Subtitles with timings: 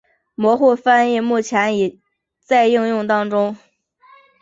[0.33, 2.01] 模糊翻译目前已
[2.39, 3.55] 在应用当中。